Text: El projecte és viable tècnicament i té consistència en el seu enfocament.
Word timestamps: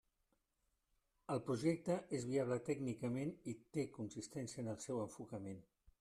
El 1.33 1.41
projecte 1.49 1.97
és 2.19 2.23
viable 2.29 2.57
tècnicament 2.69 3.33
i 3.53 3.55
té 3.77 3.83
consistència 3.99 4.63
en 4.65 4.71
el 4.73 4.81
seu 4.87 5.03
enfocament. 5.03 5.61